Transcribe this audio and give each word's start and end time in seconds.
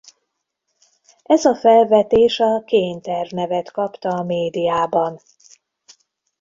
Ez 1.23 1.45
a 1.45 1.55
felvetés 1.55 2.39
a 2.39 2.63
Cain-terv 2.65 3.31
nevet 3.31 3.71
kapta 3.71 4.09
a 4.09 4.23
médiában. 4.23 5.21